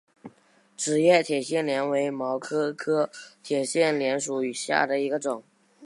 [0.75, 3.11] 齿叶铁线莲为毛茛科
[3.43, 5.43] 铁线莲属下的一个种。